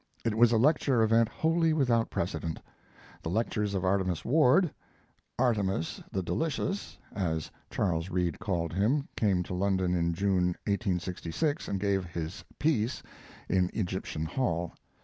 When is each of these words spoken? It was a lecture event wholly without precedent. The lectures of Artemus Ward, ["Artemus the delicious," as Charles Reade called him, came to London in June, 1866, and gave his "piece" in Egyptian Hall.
It 0.25 0.33
was 0.33 0.51
a 0.51 0.57
lecture 0.57 1.03
event 1.03 1.29
wholly 1.29 1.73
without 1.73 2.09
precedent. 2.09 2.59
The 3.21 3.29
lectures 3.29 3.75
of 3.75 3.85
Artemus 3.85 4.25
Ward, 4.25 4.73
["Artemus 5.37 6.01
the 6.11 6.23
delicious," 6.23 6.97
as 7.13 7.51
Charles 7.69 8.09
Reade 8.09 8.39
called 8.39 8.73
him, 8.73 9.07
came 9.15 9.43
to 9.43 9.53
London 9.53 9.93
in 9.93 10.15
June, 10.15 10.55
1866, 10.65 11.67
and 11.67 11.79
gave 11.79 12.03
his 12.03 12.43
"piece" 12.57 13.03
in 13.47 13.69
Egyptian 13.75 14.25
Hall. 14.25 14.73